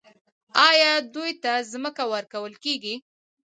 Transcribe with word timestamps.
آیا 0.69 0.91
دوی 1.13 1.31
ته 1.43 1.51
ځمکه 1.71 2.03
ورکول 2.13 2.53
کیږي؟ 2.63 2.95